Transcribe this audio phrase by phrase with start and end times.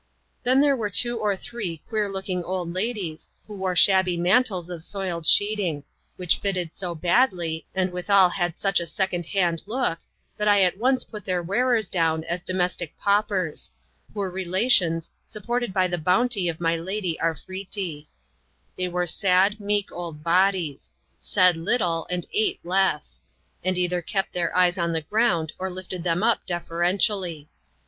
[0.41, 4.81] Then there were two or three queer looking old ladies, who wore shabby mantles of
[4.81, 5.83] soiled sheeting;
[6.17, 9.99] which fitted so badly, and withal had such a second hand look,
[10.37, 13.69] that I at once put their wearers down as domestic paupers—
[14.15, 17.45] poor relations^ su^ ported by the bounty of My Lady Aife^Xfc^.
[17.47, 18.09] "YVifcl ^<st^ "^'«>^ 964 ADVENTURES
[18.73, 19.59] IN THE SOUTH SEAS, \cbaf.
[19.59, 19.59] Lxxm.
[19.67, 23.21] meek old bodies; said little and ate less;
[23.63, 27.47] and either kept their eyes on the ground, or lifted them up deferentially.